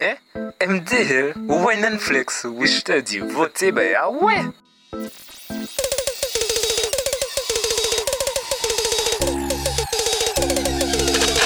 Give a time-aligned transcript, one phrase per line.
[0.00, 0.16] Eh?
[0.66, 4.40] MD, ouais Netflix, oui je te ben ah ouais!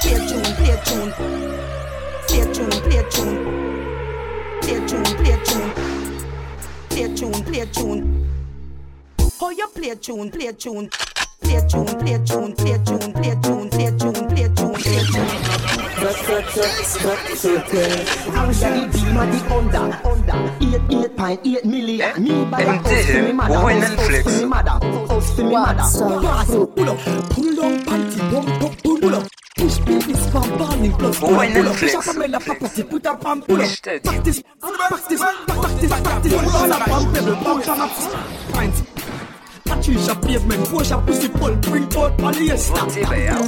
[0.00, 1.12] Play a tune, play a tune.
[2.28, 3.34] Play tune, play tune.
[4.60, 5.70] Play tune, play tune.
[6.90, 8.24] Play a tune, play tune.
[9.56, 10.88] You play tune, play tune.
[11.42, 13.33] Play tune, play tune, play tune, play tune,
[16.84, 17.92] sut, sutil.
[18.28, 18.46] I
[43.28, 43.38] ah!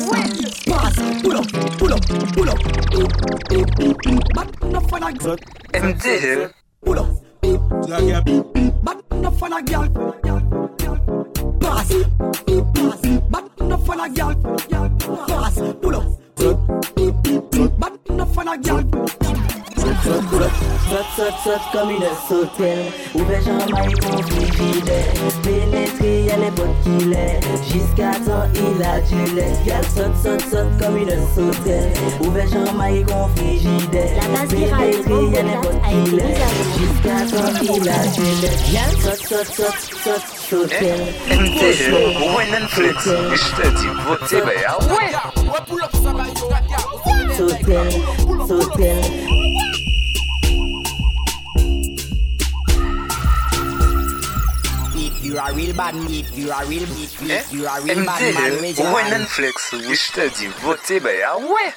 [0.66, 1.46] Pass, pull up,
[1.78, 2.25] pull up,
[5.74, 6.50] MDR.
[6.86, 7.04] Oula.
[8.82, 9.88] Bat na fa la gal.
[11.60, 11.90] Pass.
[12.74, 13.02] Pass.
[13.30, 14.34] Bat na fa la gal.
[15.28, 15.56] Pass.
[15.84, 16.00] Oula.
[17.78, 18.84] Bat na fa la gal.
[20.88, 22.86] Sot, sot, sot, comme une sautelle.
[23.14, 23.40] Ou bien
[24.00, 25.65] pour frigidaire.
[27.72, 29.52] Jusqu'à temps il a du lait.
[29.64, 35.42] Y'a saute saute saute comme une sautelle Ouvert jamaï qu'on frigidaire La base virale est
[35.42, 35.74] n'importe
[36.78, 38.56] Jusqu'à temps il a du lait.
[38.72, 41.80] Y'a saute saute saute saute sautelle MTG,
[42.36, 44.58] Win and Je te dis voter ben
[44.94, 45.12] ouais
[55.26, 57.42] You a real bad meat, you a real meat, eh?
[57.50, 58.52] you a real bad man.
[58.92, 61.72] Mwen nan flex wich te di vote be ya wey.